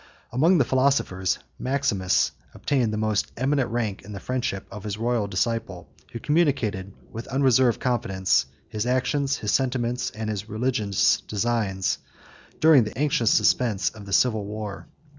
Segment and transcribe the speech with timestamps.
[0.31, 4.97] 44 Among the philosophers, Maximus obtained the most eminent rank in the friendship of his
[4.97, 11.99] royal disciple, who communicated, with unreserved confidence, his actions, his sentiments, and his religious designs,
[12.59, 14.87] during the anxious suspense of the civil war.